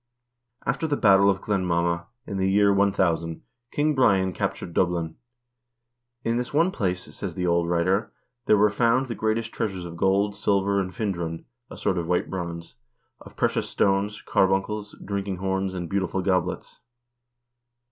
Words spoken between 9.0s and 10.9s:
the greatest treasures of gold, silver,